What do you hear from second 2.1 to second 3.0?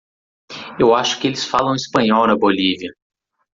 na Bolívia.